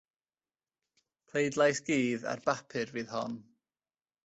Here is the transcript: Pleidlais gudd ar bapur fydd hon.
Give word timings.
Pleidlais 1.33 1.83
gudd 1.91 2.27
ar 2.33 2.43
bapur 2.49 2.95
fydd 2.97 3.13
hon. 3.19 3.39